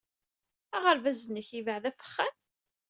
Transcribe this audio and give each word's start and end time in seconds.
Aɣerbaz-nnek 0.75 1.47
yebɛed 1.51 1.83
ɣef 1.89 1.95
wexxam? 1.99 2.33